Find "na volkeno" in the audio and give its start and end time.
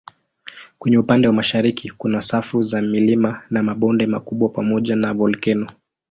4.95-5.67